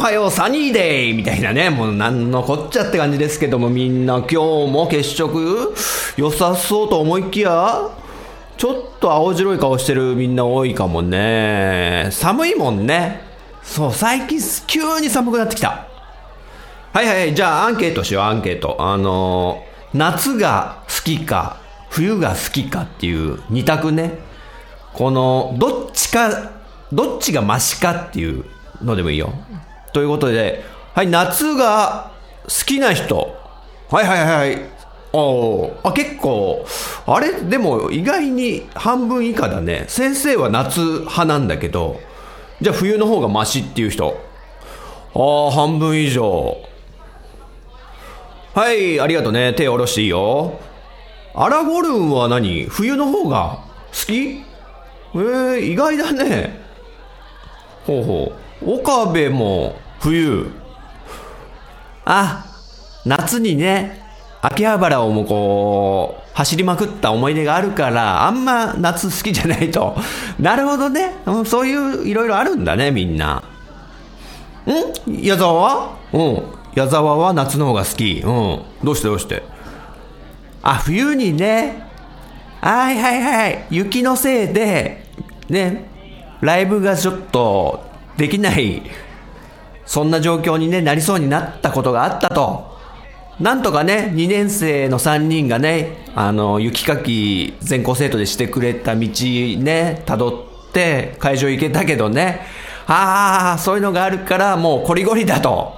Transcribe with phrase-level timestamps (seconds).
[0.00, 5.74] はようサニーデイみたいなねもうなんのこっちゃって感じですけどもみんな今日も血色
[6.16, 7.90] 良さそうと思いきや
[8.56, 12.08] ちょっと青白い顔してるみんな多いかもね。
[12.12, 13.22] 寒いもんね。
[13.62, 15.86] そう最近急に寒くなってきた。
[16.92, 18.76] はいはいじゃあアンケートしようアンケート。
[18.78, 24.18] あの夏が好きか冬が好きかっていう二択ね。
[24.92, 26.52] この、どっちか、
[26.92, 28.44] どっちがマシかっていう
[28.82, 29.32] のでもいいよ。
[29.92, 32.12] ということで、はい、夏が
[32.44, 33.36] 好きな人。
[33.90, 34.70] はいはいはいはい。
[35.12, 36.64] おーあ、結構、
[37.06, 37.32] あれ？
[37.32, 39.86] でも意外に半分以下だね。
[39.88, 42.00] 先生は夏派なんだけど、
[42.60, 44.20] じゃあ冬の方がマシっていう人。
[45.14, 46.56] ああ、半分以上。
[48.54, 49.52] はい、ありがとうね。
[49.54, 50.60] 手下ろしていいよ。
[51.34, 52.66] アラゴルンは何？
[52.66, 54.42] 冬の方が好き？
[55.14, 56.60] えー、意外だね。
[57.84, 58.49] ほうほう。
[58.64, 60.50] 岡部も冬。
[62.04, 62.44] あ、
[63.04, 64.02] 夏にね、
[64.42, 69.96] 秋葉原をもこう、走りまくった思い出があるから、あんま夏好きじゃないと。
[70.40, 71.12] なるほどね。
[71.44, 73.42] そういういろいろあるんだね、みんな。
[75.06, 75.22] ん？
[75.22, 75.90] 矢沢は？
[76.12, 76.42] うん。
[76.74, 78.22] 矢沢は夏の方が好き。
[78.24, 78.62] うん。
[78.82, 79.42] どうしてどうして？
[80.62, 81.86] あ、冬にね、
[82.60, 83.66] はいはいはい。
[83.70, 85.04] 雪のせいで、
[85.48, 85.88] ね、
[86.40, 87.89] ライブがちょっと
[88.20, 88.82] できない、
[89.86, 92.78] そんな状況に、ね、なりそうになったことがあったと。
[93.40, 102.42] なんとかね、2年生の3人がね、あの、雪かき全校生徒でしてくれた道ね、辿って会場行けたけどね、
[102.86, 105.72] ああ、そういうのがあるからもうこりごりだと。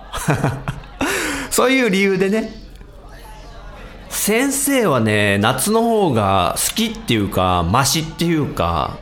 [1.53, 2.51] そういう理由でね、
[4.09, 8.99] 先生はね、夏の方が好きっていうか、マシっていうか、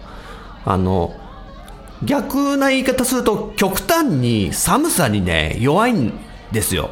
[0.67, 1.15] あの、
[2.03, 6.19] 逆な言い方すると、極端に寒さにね、弱いん
[6.53, 6.91] ですよ。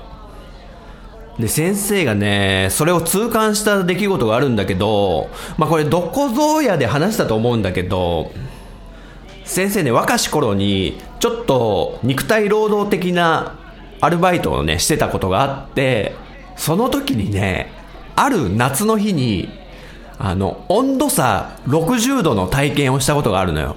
[1.39, 8.33] で、先生がね、それを痛感した出来事があるんだけど、まあこれどこぞやで話したと思うんだけど、
[9.45, 13.57] 先生ね、若し頃に、ちょっと肉体労働的な
[14.01, 16.15] アルバイトをね、してたことがあって、
[16.57, 17.73] その時にね、
[18.15, 19.49] ある夏の日に、
[20.19, 23.77] あの、温度差60度の体験をしたことがあるのよ。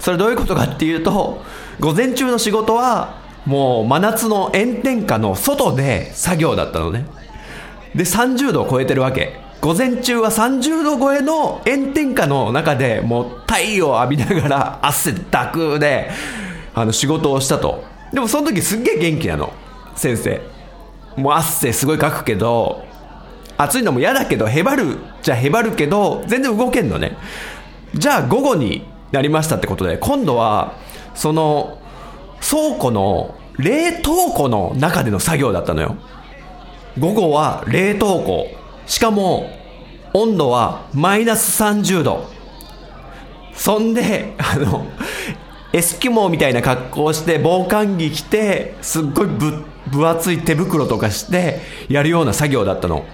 [0.00, 1.42] それどういうことかっていうと、
[1.78, 7.06] 午前中の仕事は、もう真夏の炎天下の外で作業だったのね。
[7.94, 9.38] で、30度を超えてるわけ。
[9.60, 16.10] 午前中は30度超えの炎天下の中でもう太陽を浴びながら汗だくで、
[16.74, 17.84] あの仕事をしたと。
[18.12, 19.52] でもその時すっげえ元気なの。
[19.96, 20.40] 先生。
[21.16, 22.84] もう汗すごいかくけど、
[23.58, 27.18] 暑いのも嫌だけど、へばるじゃへばるけど、全然動けんのね。
[27.94, 30.74] じゃあ午後になりましたってことで、今度は、
[31.14, 31.78] その、
[32.40, 35.96] 倉庫の、冷凍庫の中での作業だったのよ。
[36.98, 38.48] 午後は冷凍庫。
[38.86, 39.50] しかも、
[40.12, 42.28] 温度はマイナス30度。
[43.54, 44.86] そんで、 あの、
[45.72, 53.04] エスキモーみたいな格好をして、防寒着着て、すっごいぶ分厚い手袋とかして、やるような作業だったの。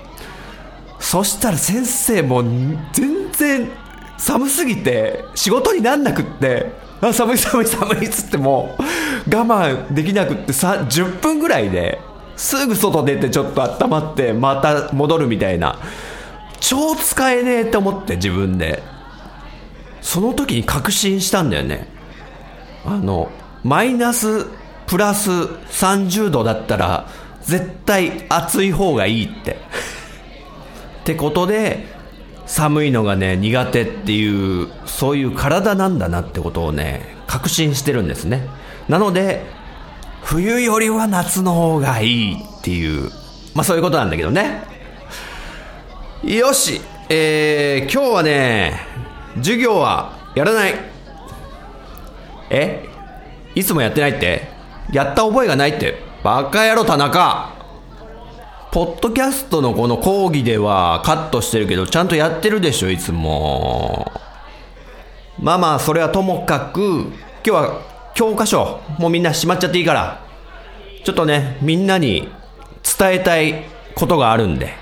[0.99, 2.43] そしたら先生も
[2.93, 3.71] 全然
[4.19, 12.01] 寒すぎて仕事になんなくって、あ寒い寒い寒いっつっても我慢できなくってさ10分ぐらいで
[12.37, 15.79] すぐ外出てちょっと温まってまた戻るみたいな
[16.61, 18.83] 超使えねえって思って自分で。
[20.07, 21.89] その時に確信したんだよね。
[22.85, 23.29] あの
[23.65, 24.47] マイナス
[24.87, 27.09] プラス30度だったら
[27.43, 29.57] 絶対暑い方がいいって。
[31.01, 31.96] ってことで
[32.47, 38.49] 寒いのがね苦手っていうそういう体なんだなってことをね確信してるんですね
[38.89, 39.45] なので
[40.23, 43.11] 冬よりは夏の方がいいっていう
[43.55, 44.63] まあそういうことなんだけどね
[46.25, 48.81] よしえー、今日はね
[49.37, 50.75] 授業はやらない。
[52.51, 52.85] え？
[53.55, 54.49] いつもやってないって？
[54.93, 56.03] やった覚えがないって。
[56.23, 57.56] バカ野郎田中。
[58.77, 64.13] ポッドキャストのこの講義ではカットしてるけど、ちゃんとやってるでしょ、いつも。
[65.39, 67.11] まあまあ、それはともかく、今
[67.43, 67.81] 日は
[68.15, 70.21] 教科書、もうみんなしまっちゃっていいから。
[71.05, 72.29] ちょっとね、みんなに
[72.99, 73.65] 伝えたい
[73.95, 74.75] ことがあるんで。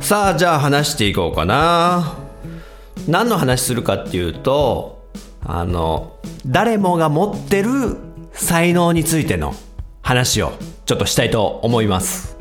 [0.00, 2.18] さあ、じゃあ話していこうかな。
[3.08, 4.93] 何の話するかっていうと、
[5.46, 7.96] あの、誰もが持ってる
[8.32, 9.54] 才能についての
[10.02, 10.52] 話を
[10.86, 12.36] ちょっとしたいと思います。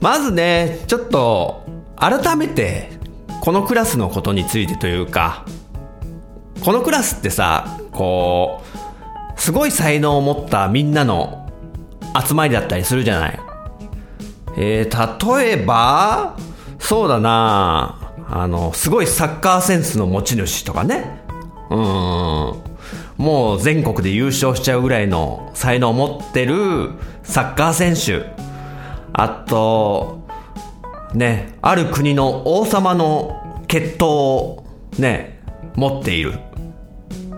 [0.00, 1.64] まずね、ちょっと
[1.96, 2.98] 改めて
[3.40, 5.44] このクラスのことについてというか、
[6.64, 8.62] このクラスってさ、こ
[9.36, 11.48] う、すごい才能を持ったみんなの
[12.26, 13.40] 集まりだったりするじゃない。
[14.56, 16.36] えー、例えば、
[16.78, 21.27] そうだなあの、すごいサッカーセンスの持ち主とかね。
[21.70, 22.68] うん。
[23.18, 26.92] もう全国で優勝しちゃうぐらいの才能を持ってる
[27.22, 28.26] サッカー選手。
[29.12, 30.26] あと、
[31.14, 34.64] ね、ある国の王様の血統を
[34.98, 35.40] ね、
[35.74, 36.38] 持っている。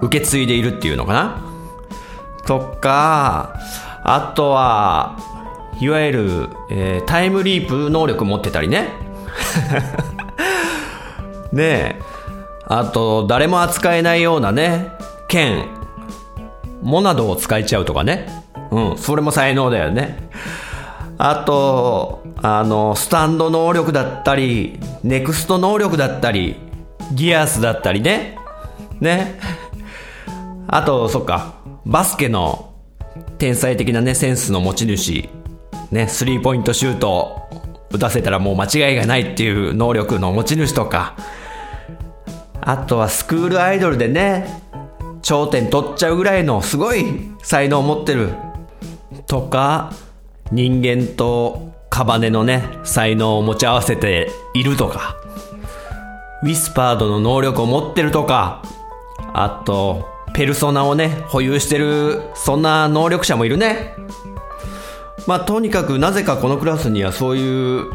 [0.03, 1.43] 受け継いでいるっていうのかな
[2.47, 3.55] とか、
[4.03, 5.19] あとは、
[5.81, 8.89] いわゆる、えータイムリープ能力持ってたりね。
[11.53, 12.10] ねえ。
[12.73, 14.93] あと、誰も扱えないようなね、
[15.27, 15.67] 剣、
[16.83, 18.29] モナドを使えちゃうとかね。
[18.71, 20.31] うん、それも才能だよね。
[21.19, 26.61] あと、あの、スタンド能力だったり、ネクスト能力だったり、
[27.13, 28.39] ギアスだったりね。
[29.01, 29.41] ね。
[30.69, 32.73] あと、そっか、バスケの
[33.39, 35.29] 天才的なね、センスの持ち主。
[35.91, 37.49] ね、スリーポイントシュート
[37.91, 41.17] 打たせたらもう間違いがないっていう能力の持ち主とか。
[42.63, 44.63] あとはスクールアイドルでね、
[45.23, 47.05] 頂点取っちゃうぐらいのすごい
[47.43, 48.31] 才能を持ってる。
[49.27, 49.93] とか、
[50.51, 55.17] 人間とカバネのね、才能を持ち合わせているとか。
[56.43, 58.63] ウィスパードの能力を持ってるとか。
[59.35, 63.95] あと、ペルソナをね、保有してる、そんな能力者もいるね。
[65.27, 67.93] まあ、とにかくなぜかこのクラスにはそういう、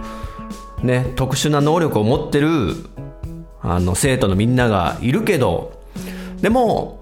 [0.84, 2.76] ね、特殊な能力を持ってる、
[3.68, 5.74] あの、生徒のみんながいるけど、
[6.40, 7.02] でも、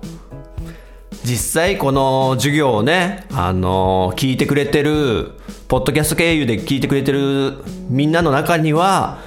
[1.25, 5.31] 実際この授業をね、あの、聞いてくれてる、
[5.67, 7.55] ポッドキャスト経由で聞いてくれてる
[7.89, 9.19] みんなの中には、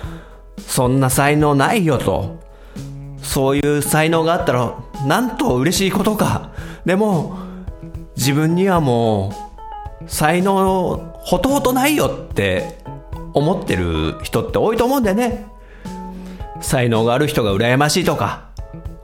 [0.58, 2.40] そんな才能ないよと。
[3.22, 4.74] そういう才能があったら、
[5.06, 6.52] なんと嬉しいことか。
[6.86, 7.36] でも、
[8.16, 9.32] 自分にはも
[10.00, 12.78] う、才能ほとほとないよって
[13.34, 15.55] 思ってる人って多いと思うんだよね。
[16.60, 18.50] 才能がある人が羨ましいとか、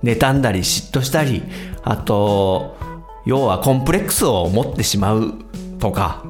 [0.02, 1.43] 妬んだり嫉妬したり、
[1.82, 2.76] あと、
[3.25, 5.34] 要はコンプレックスを持ってしまう
[5.78, 6.25] とか、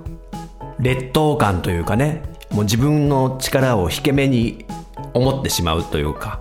[0.78, 4.66] 劣等感というかね、もう自分の力を引け目に
[5.14, 6.40] 思ってしまうというか。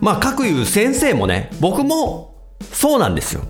[0.00, 2.34] まあ、各いう先生もね、僕も
[2.72, 3.42] そうなんですよ。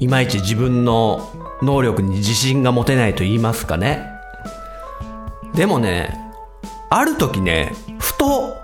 [0.00, 1.28] いまいち自分の
[1.62, 4.06] 能力に自信が持てないと言いますかね。
[5.54, 6.16] でもね、
[6.90, 8.57] ある時ね、ふと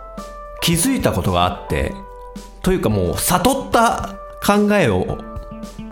[0.65, 1.93] 気づいたことがあって、
[2.63, 5.19] というかもう悟った考えを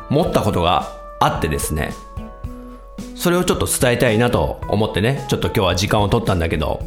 [0.08, 1.92] 持ったことがあってですね、
[3.14, 6.82] それをちょっと伝えたいなと思ってね、ちょっと今日は時間を取ったんだけど、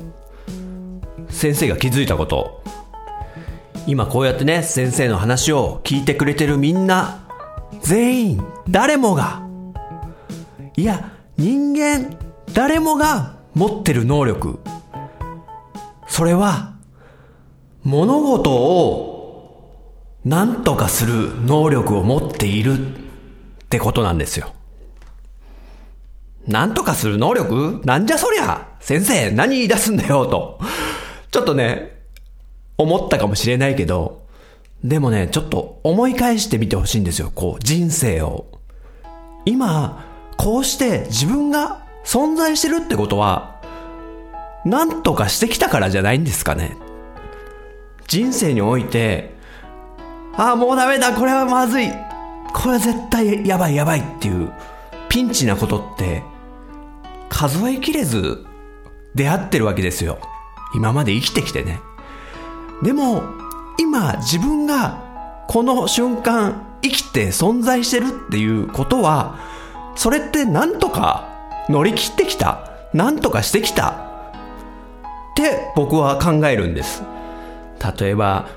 [1.29, 2.63] 先生が気づいたこと、
[3.85, 7.27] 今こうやってね、先生の話を聞いてくれてるみんな、
[7.83, 9.47] 全員、誰もが、
[10.75, 12.17] いや、人間、
[12.51, 14.59] 誰もが持ってる能力。
[16.07, 16.74] それは、
[17.85, 19.71] 物事を
[20.25, 22.77] 何とかする能力を持っているっ
[23.69, 24.53] てことなんですよ。
[26.47, 27.81] 何とかする能力？
[27.85, 28.67] なんじゃそりゃ？
[28.79, 30.59] 先生、何言い出すんだよと。
[31.29, 32.01] ちょっとね、
[32.79, 34.25] 思ったかもしれないけど、
[34.83, 37.31] でもね、ちょっと思い返してみてほしいんですよ。
[37.35, 38.47] こう、人生を。
[39.45, 43.61] 今、こうして自分が存在してるってことは、
[44.65, 46.77] 何とかしてきたからじゃないんですかね。
[48.07, 49.35] 人生において、
[50.37, 51.89] ああ、もうダメだ、これはまずい。
[52.53, 54.51] これは絶対やばいやばいっていう、
[55.09, 56.23] ピンチなことって、
[57.29, 58.45] 数えきれず
[59.13, 60.19] 出会ってるわけですよ。
[60.73, 61.79] 今まで生きてきてね。
[62.83, 63.23] でも、
[63.77, 65.01] 今自分が
[65.47, 69.39] この瞬間生きて存在してるっていうことは、
[69.95, 71.27] それってなんとか
[71.69, 72.71] 乗り切ってきた。
[72.93, 73.89] なんとかしてきた。
[73.89, 73.93] っ
[75.35, 77.03] て僕は考えるんです。
[77.99, 78.47] 例えば、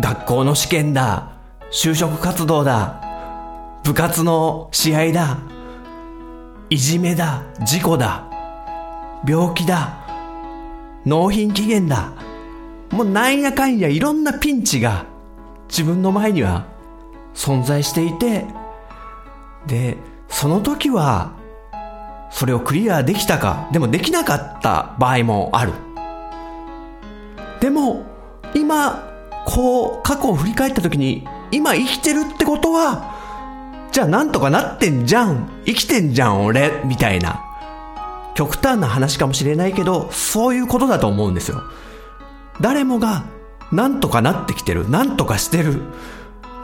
[0.00, 1.32] 学校の試験だ、
[1.70, 3.00] 就職活動だ、
[3.84, 5.38] 部活の試合だ、
[6.70, 8.24] いじめだ、事故だ、
[9.26, 9.98] 病気だ、
[11.04, 12.12] 納品期限だ。
[12.90, 15.06] もうなんやかんやいろんなピンチが
[15.68, 16.66] 自分の前には
[17.34, 18.44] 存在していて、
[19.66, 19.96] で、
[20.28, 21.32] その時は
[22.30, 25.72] それをクリアできたか、でもできなかった場合もある。
[27.60, 28.11] でも、
[28.54, 29.08] 今、
[29.44, 33.12] こう、過去を振り返った時に、今生きてるってことは、
[33.92, 35.48] じゃあなんとかなってんじゃん。
[35.66, 36.82] 生きてんじゃん、俺。
[36.84, 37.40] みたいな。
[38.34, 41.62] 極端な話かもしれないけど、そういうことだと思うんですよ。
[42.60, 43.24] 誰もが、
[43.70, 44.88] なんとかなってきてる。
[44.88, 45.82] なんとかしてる。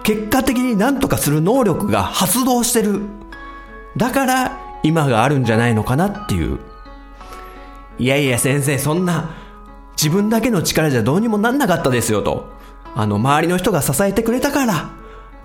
[0.02, 3.02] 結果的になんとかする能力が発動してる。
[3.96, 6.58] だから、今があるんじゃないのかなっていう。
[7.98, 9.30] いやいや先生、そんな、
[10.00, 12.46] 自分だけの力じゃどうにもなんなかったですよと。
[12.94, 14.90] あの、周りの人が支えてくれたから、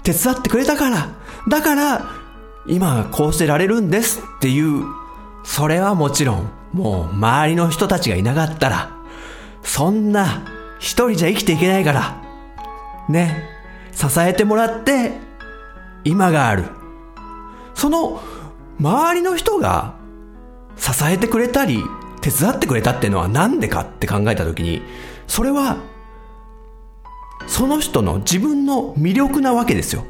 [0.04, 1.10] 手伝ってくれたから、
[1.50, 2.12] だから、
[2.68, 4.86] 今こうしてられるんですっていう、
[5.44, 8.92] それはもちろん、もう周りの人たちがいなかったら、
[9.64, 10.44] そんな
[10.78, 12.22] 一人じゃ生きていけないから、
[13.10, 13.50] ね、
[13.92, 15.14] 支えてもらって、
[16.04, 16.66] 今がある。
[17.74, 18.22] その、
[18.80, 19.96] 周りの人が
[20.78, 21.84] 支えてくれたり、
[22.24, 24.82] 手伝ってくれたっていうのはなんでかって考えたときに、
[25.28, 25.78] それは、
[27.48, 30.06] その人の自分の魅力なわけですよ。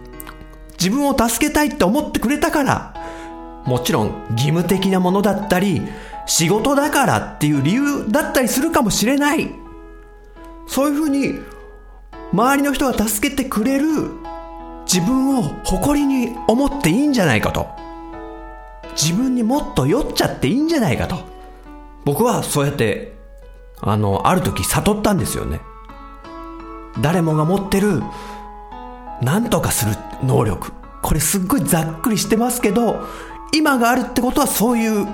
[0.80, 2.94] 自分を助けたいって思ってくれたから、
[3.66, 5.82] もちろん義務的なものだったり、
[6.28, 9.50] 仕事だからっていう理由だったりするかもしれない。
[10.68, 11.40] そういうふうに、
[12.32, 14.12] 周りの人が助けてくれる
[14.86, 17.68] 自分を誇りに思っていいんじゃないかと。
[18.96, 21.33] 自分にもっと酔っちゃっていいんじゃないかと。
[22.06, 23.14] 僕はそうやって、
[23.82, 25.62] あの、ある時悟ったんですよね。
[27.02, 28.02] 誰もが持ってる、
[29.22, 30.72] 何とかする能力。
[31.02, 33.06] これすっごいざっくりしてますけど、
[33.54, 35.08] 今があるってことはそういう、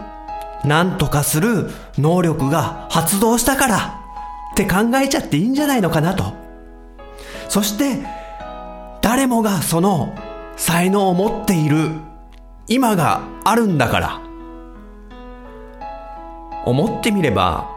[0.65, 4.01] 何とかする能力が発動したから
[4.53, 6.33] って考えちゃっていいんじゃないのかなと。
[7.47, 8.05] そして、
[9.01, 10.15] 誰もがその
[10.57, 11.91] 才能を持っている
[12.67, 14.28] 今があるんだから。
[16.69, 17.69] 思ってみれば、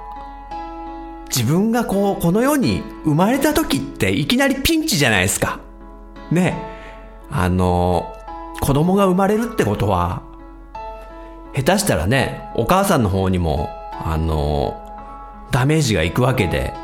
[1.35, 5.61] 自分がこう、この世に生まれた時っていきなりピンチじゃないですか。
[6.31, 6.57] ね。
[7.31, 8.15] あの、
[8.61, 10.23] 子供が生まれるってことは、
[11.55, 13.69] 下手したらね、お母さんの方にも、
[14.05, 14.79] あの、
[15.51, 16.75] ダメージがいくわけで、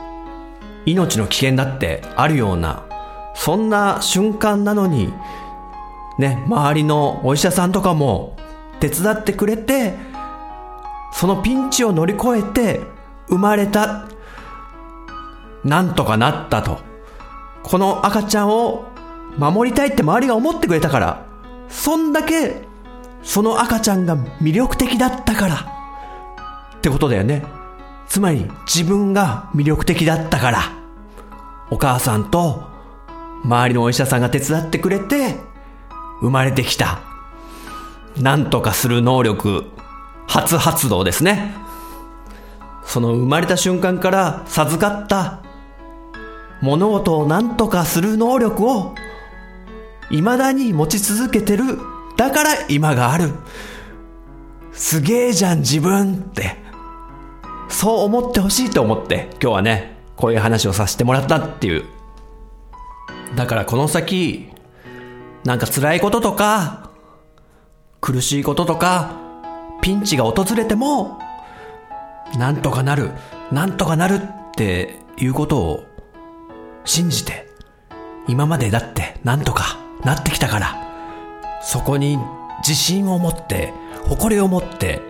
[0.86, 2.84] 命の危険だってあるような、
[3.34, 5.12] そんな瞬間なのに、
[6.18, 8.36] ね、周りのお医者さんとかも
[8.80, 9.94] 手伝ってくれて、
[11.12, 12.82] そのピンチを乗り越えて
[13.28, 14.06] 生まれた、
[15.64, 16.78] なんとかなったと。
[17.62, 18.86] この赤ちゃんを
[19.36, 21.26] 守りたいって周りが思ってくれたから、
[21.68, 22.62] そんだけ
[23.22, 25.54] その赤ちゃんが魅力的だったから、
[26.76, 27.44] ってことだよね。
[28.08, 30.62] つまり自分が魅力的だったから、
[31.70, 32.68] お母さんと
[33.44, 35.36] 周りのお医者さんが手伝ってくれて、
[36.20, 37.00] 生まれてきた、
[38.16, 39.66] なんとかする能力、
[40.28, 41.54] 初発動ですね。
[42.84, 45.42] その生まれた瞬間から授かった
[46.60, 48.94] 物事を何とかする能力を
[50.10, 51.78] 未だに持ち続けてる。
[52.16, 53.32] だから今がある。
[54.72, 56.56] すげえじゃん自分って。
[57.68, 61.84] そう思ってほしいと思って今日はね、こういう話をさせてもらったっていう。
[63.36, 64.50] だからこの先、
[65.44, 66.90] なんか辛いこととか、
[68.00, 69.27] 苦しいこととか、
[69.82, 71.18] ピンチが訪れても、
[72.36, 73.12] なんとかなる、
[73.50, 75.84] なんとかなるっていうことを
[76.84, 77.48] 信じて、
[78.26, 80.76] 今までだってなんとかなってきたから、
[81.62, 82.18] そこに
[82.60, 83.72] 自信を持って、
[84.06, 85.00] 誇りを持って、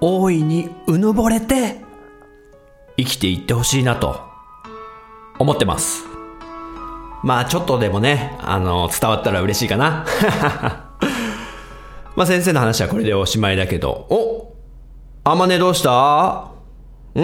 [0.00, 1.84] 大いにうぬぼれて、
[2.96, 4.20] 生きていってほしいなと、
[5.38, 6.04] 思ってます。
[7.22, 10.06] まあちょっとでもね、あの、伝わったら嬉しいかな。
[12.16, 14.54] まあ先生の話はこれでおしまいだけど、お
[15.22, 16.50] あまねどうした？
[17.14, 17.20] ん？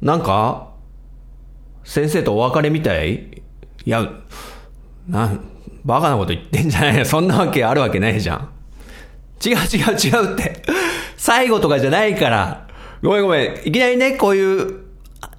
[0.00, 0.72] なんか？
[1.82, 3.14] 先生とお別れみたい？
[3.14, 4.08] いや、
[5.08, 5.32] な、
[5.84, 7.04] バカなこと言ってんじゃないよ。
[7.04, 8.50] そんなわけあるわけないじゃん。
[9.44, 9.58] 違う違
[9.92, 10.62] う違うって。
[11.16, 12.68] 最後とかじゃないから。
[13.02, 13.68] ごめんごめん。
[13.68, 14.80] いきなりね、こういう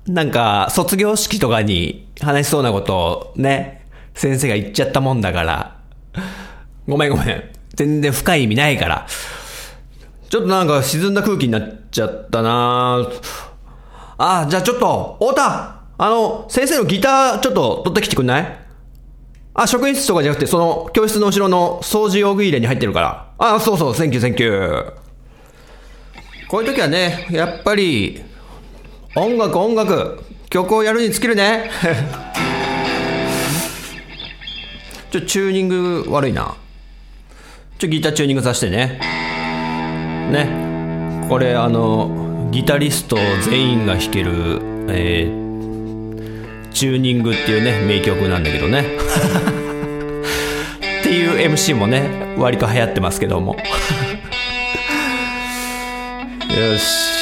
[0.07, 5.79] なんか、卒業式とかに話しそうなことをね、先生が言っちゃったもんだから、
[6.87, 7.56] ごめんごめん。
[7.77, 9.07] 全然深い意味ないから。
[10.29, 13.07] ちょっとなんか沈んだ空気になっちゃったな
[14.17, 18.59] あ、じゃあちょっと、太田あの、先生のギターちょっと取ってきてくんない？
[19.53, 23.31] あ、職員室とかじゃなくて、その、教室の後ろの掃除用具入れに入ってるから。
[23.37, 24.93] あ、そうそう、 thank you thank you。
[26.49, 28.21] こういう時はね、やっぱり、
[29.15, 31.69] 音楽音楽、曲をやるに尽きるね。
[35.11, 36.55] ちょ、チューニング悪いな。
[37.77, 38.99] ちょ、ギターチューニングさせてね。
[40.31, 41.27] ね。
[41.29, 45.47] これ、あの、ギタリスト全員が弾ける、えー
[46.77, 48.81] チューニングっていうね、名曲なんだけどね。
[51.01, 53.55] っていう MC もね、割と流行ってますけども。
[56.55, 57.16] よし。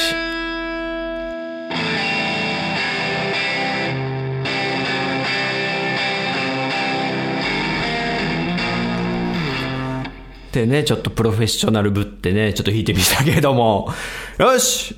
[10.56, 13.94] でね、ちょっとプロフェッショナルぶってね、ちょっと弾いてみたけれども。
[14.38, 14.96] よし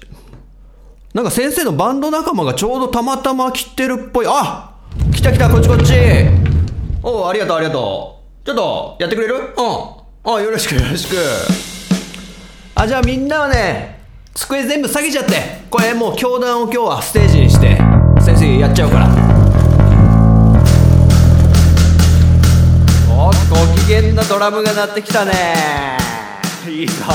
[1.14, 4.26] なんか先生のバンド仲間がちょうどたまたま来てるっぽい。
[4.30, 4.76] あ
[5.14, 5.94] 来た来た、こっちこっち。
[7.02, 8.46] おう、ありがとう、ありがとう。
[8.46, 9.36] ちょっと、やってくれる？
[9.36, 9.44] うん。
[10.32, 11.16] あ、よろしく、よろしく。
[12.76, 14.02] あ、じゃあみんなはね、
[14.36, 15.34] 机全部下げちゃって。
[15.70, 17.78] これもう教団を今日はステージにして、
[18.22, 19.27] 先生やっちゃうから。
[23.88, 25.32] おご機嫌なドラムが鳴ってきたね。
[26.68, 27.06] いいぞ。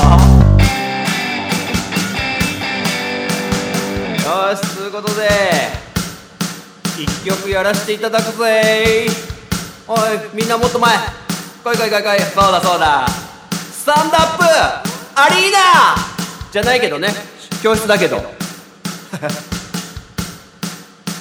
[4.25, 5.29] よし、つうことで、
[6.97, 9.05] 一曲やらせていただくぜ
[9.87, 9.99] おい、
[10.33, 10.97] みんなもっと前。
[11.63, 12.21] 来い来い来い来い。
[12.21, 13.07] そうだそうだ。
[13.51, 14.43] スタンドアップ
[15.15, 15.59] アリーナ
[16.51, 17.09] じゃないけどね。
[17.61, 18.17] 教室だけど。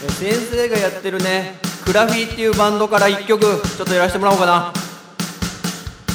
[0.02, 4.73] え先生がやってるね、クラフィーっていうバンドから一曲、ちょっとやらせてもらおうかな。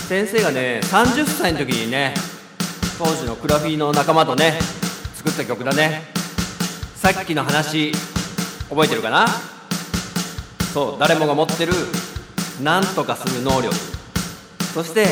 [0.07, 2.13] 先生がね、30歳の時にね、
[2.98, 4.57] 当時のクラフィーの仲間とね、
[5.15, 6.03] 作った曲だね。
[6.96, 7.91] さっきの話
[8.70, 9.27] 覚えてるかな？
[10.74, 11.74] そう誰もが持ってる
[12.63, 13.75] 何とかする能力。
[14.74, 15.07] そして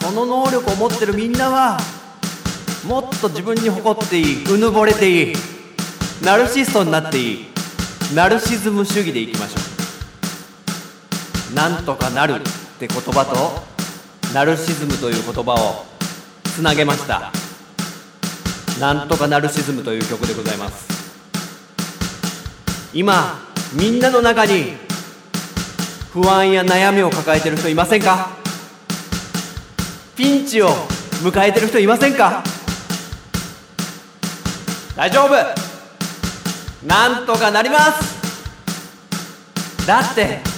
[0.00, 1.78] その能力を持ってるみんなは
[2.84, 5.34] もっと自分に誇っていいうぬぼれていい
[6.24, 7.46] ナルシストになっていい
[8.16, 9.60] ナルシズム主義でいきましょ
[11.52, 11.54] う。
[11.54, 12.42] なんとかなる。
[12.80, 15.84] って言葉とナルシズムという言葉を
[16.44, 17.30] つなげました。
[18.80, 20.88] なんとかナルシズムという曲でございます。
[22.94, 23.38] 今
[23.74, 24.78] みんなの中に
[26.14, 28.30] 不安や悩みを抱えてる人いませんか？
[30.16, 30.70] ピンチを
[31.22, 32.42] 迎えてる人いませんか？
[34.96, 35.34] 大丈夫。
[36.86, 39.86] なんとかなります。
[39.86, 40.48] だって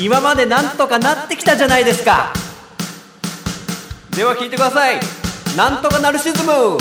[0.00, 2.32] 今までなんとかなってきたじゃないですか。
[4.16, 5.00] では聞いてください。
[5.56, 6.76] なんとかナルシズム。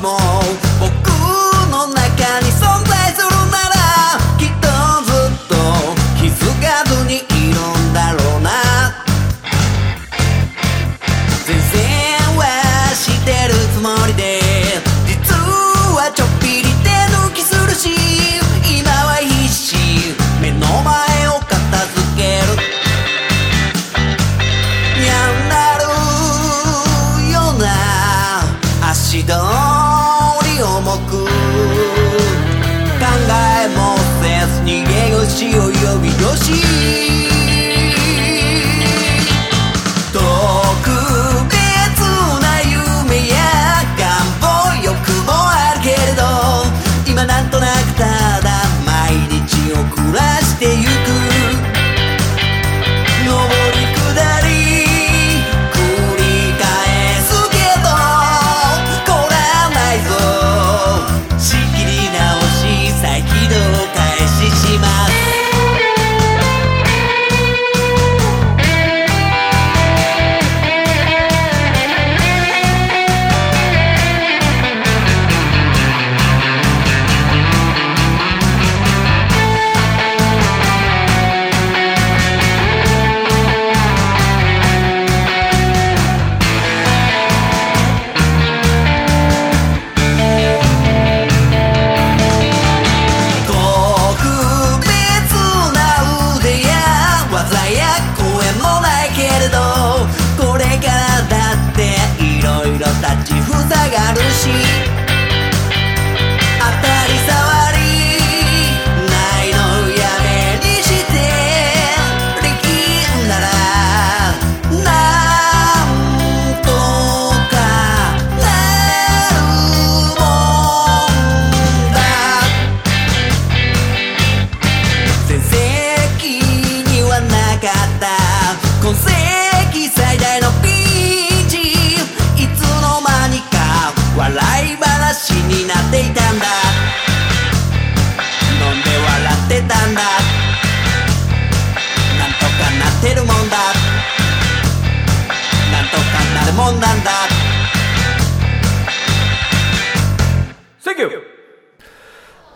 [0.00, 0.27] の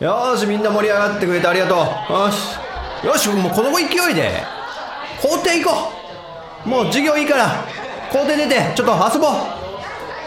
[0.03, 1.79] よしみんな盛り上がってくれてありがとう。
[2.13, 2.57] よし。
[3.07, 4.43] よしもうこの勢いで。
[5.23, 5.93] 校庭行こ
[6.67, 6.69] う。
[6.69, 7.65] もう授業いいから。
[8.11, 9.31] 校庭出てちょっと遊ぼう。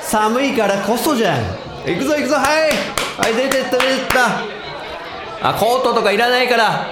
[0.02, 1.44] 寒いからこそじゃん。
[1.86, 2.72] 行くぞ行くぞはい。
[3.20, 4.06] はい出てった出てっ
[5.42, 5.50] た。
[5.50, 6.88] あコートとかいらないから。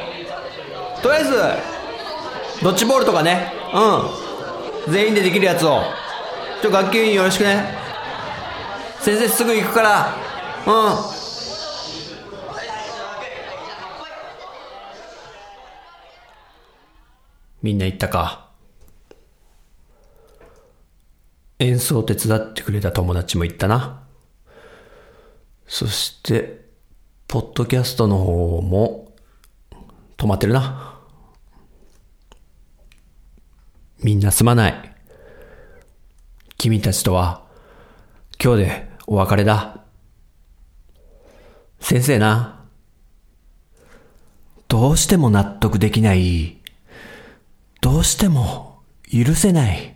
[1.02, 1.32] とりあえず
[2.62, 3.54] ドッジボールとかね。
[3.74, 4.92] うん。
[4.92, 5.84] 全員でできるやつを。
[6.62, 7.78] ちょ学級委員よろしくね。
[9.00, 10.18] 先生すぐ行くから。
[10.68, 11.13] うん。
[17.64, 18.52] みんな行ったか？
[21.60, 24.04] 演奏手伝ってくれた友達も行ったな。
[25.66, 26.66] そして
[27.26, 29.16] ポッドキャストの方も
[30.18, 31.00] 止まってるな。
[34.00, 34.96] みんなすまない。
[36.58, 37.46] 君たちとは
[38.44, 39.86] 今日でお別れだ。
[41.80, 42.66] 先生な。
[44.68, 46.63] どうしても納得できない
[48.04, 49.96] うしても許せない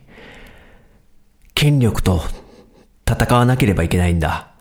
[1.52, 2.22] 権力と
[3.06, 4.54] 戦わなければいけないんだ。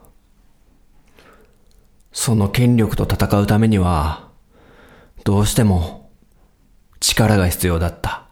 [2.12, 4.32] その権力と戦うためには、
[5.24, 6.12] どうしても
[7.00, 8.26] 力が必要だった。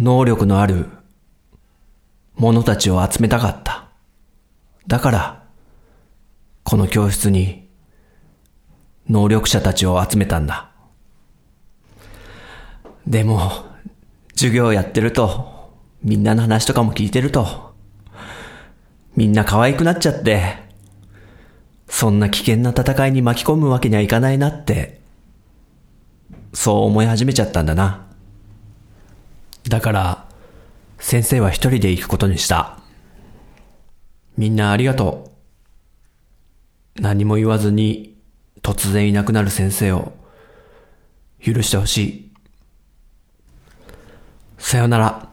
[0.00, 0.88] 能力のある
[2.34, 3.88] 者たちを集めたかった。
[4.88, 5.44] だから、
[6.64, 7.68] この教室に
[9.08, 10.72] 能力者たちを集めたんだ。
[13.06, 13.64] でも、
[14.34, 15.70] 授業やってると、
[16.02, 17.74] みんなの話とかも聞いてると、
[19.14, 20.66] みんな可愛くなっちゃって、
[21.88, 25.00] そんな危険な戦いに巻き込むわけにはいかないなって、
[26.52, 28.06] そう思い始めちゃったんだな。
[29.68, 30.28] だから、
[30.98, 32.78] 先生は一人で行くことにした。
[34.36, 35.30] みんなありがと
[36.98, 37.00] う。
[37.00, 38.16] 何も言わずに
[38.62, 40.12] 突然いなくなる先生を
[41.40, 42.25] 許してほしい。
[44.58, 45.28] さよなら。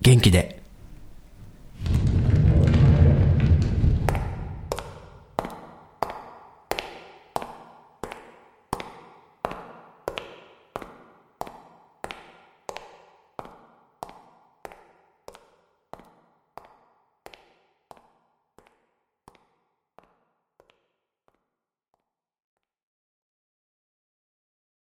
[0.00, 0.57] 元気で。